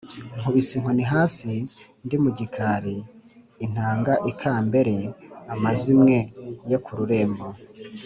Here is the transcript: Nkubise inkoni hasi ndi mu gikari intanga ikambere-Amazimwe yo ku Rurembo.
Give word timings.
Nkubise 0.39 0.71
inkoni 0.77 1.03
hasi 1.13 1.51
ndi 2.05 2.15
mu 2.23 2.29
gikari 2.37 2.95
intanga 3.65 4.13
ikambere-Amazimwe 4.31 6.17
yo 6.71 6.77
ku 6.85 6.91
Rurembo. 6.97 7.45